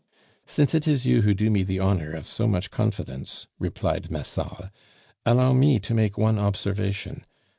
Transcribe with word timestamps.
"Since 0.47 0.73
it 0.73 0.87
is 0.87 1.05
you 1.05 1.21
who 1.21 1.35
do 1.35 1.51
me 1.51 1.61
the 1.61 1.79
honor 1.79 2.11
of 2.15 2.25
so 2.27 2.47
much 2.47 2.71
confidence," 2.71 3.45
replied 3.59 4.09
Massol, 4.09 4.71
"allow 5.27 5.53
me 5.53 5.77
to 5.77 5.93
make 5.93 6.17
one 6.17 6.39
observation. 6.39 7.23